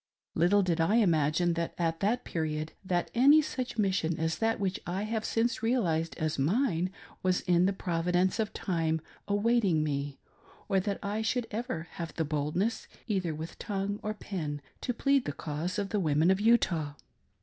[0.33, 5.03] Little did I imagine at that period, that any such mission as that which I
[5.03, 6.89] have since realised as mine,
[7.21, 10.17] was in the Provi dence of Time awaiting me,
[10.67, 15.25] or that I should ever have the boldness, either with tongue or pen, to plead
[15.25, 16.93] the cause of the Women of Utah.